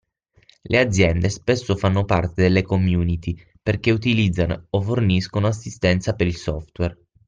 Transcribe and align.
Le 0.63 0.79
aziende 0.79 1.29
spesso 1.29 1.75
fanno 1.75 2.05
parte 2.05 2.41
delle 2.41 2.63
community 2.63 3.39
perché 3.61 3.91
utilizzano 3.91 4.65
o 4.71 4.81
forniscono 4.81 5.45
assistenza 5.45 6.15
per 6.15 6.25
il 6.25 6.37
software. 6.37 6.97